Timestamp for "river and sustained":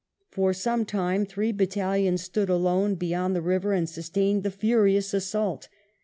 3.43-4.41